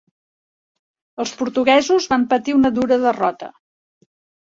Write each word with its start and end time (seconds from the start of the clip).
Els 1.25 1.35
portuguesos 1.43 2.09
van 2.17 2.27
patir 2.35 2.59
una 2.63 2.75
dura 2.81 3.01
derrota. 3.09 3.55